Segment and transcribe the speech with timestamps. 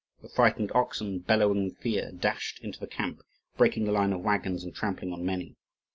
[0.23, 3.21] The frightened oxen, bellowing with fear, dashed into the camp,
[3.55, 5.57] breaking the line of waggons and trampling on many.